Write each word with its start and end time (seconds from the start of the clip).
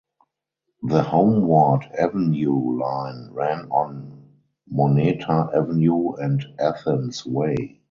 The 0.81 1.03
Homeward 1.03 1.83
Avenue 1.95 2.79
Line 2.79 3.29
ran 3.33 3.67
on 3.69 4.31
Moneta 4.67 5.51
Avenue 5.55 6.13
and 6.15 6.43
Athens 6.59 7.23
Way. 7.23 7.79